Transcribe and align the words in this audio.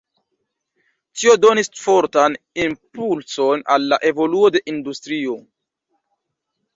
Tio 1.19 1.33
donis 1.41 1.67
fortan 1.81 2.37
impulson 2.63 3.61
al 3.75 3.85
la 3.91 3.99
evoluo 4.13 4.49
de 4.57 4.63
industrio. 4.73 5.37